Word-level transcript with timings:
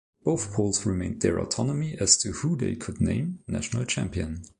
Both 0.23 0.51
polls 0.53 0.83
retained 0.83 1.21
their 1.21 1.37
autonomy 1.39 1.95
as 1.99 2.17
to 2.23 2.31
who 2.31 2.55
they 2.57 2.73
could 2.75 2.99
name 3.01 3.41
national 3.47 3.85
champion. 3.85 4.41